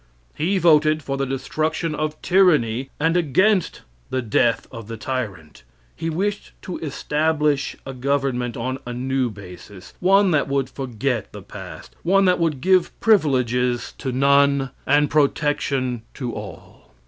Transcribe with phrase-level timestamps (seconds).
[0.33, 5.61] He voted for the destruction of tyranny, and against the death of the tyrant.
[5.95, 11.43] He wished to establish a government on a new basis one that would forget the
[11.43, 16.95] past; one that would give privileges to none, and protection to all.